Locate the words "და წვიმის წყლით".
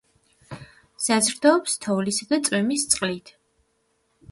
2.33-3.33